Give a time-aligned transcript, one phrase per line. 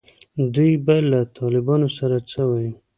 [0.55, 2.71] دوی به له طالبانو سره څه وایي.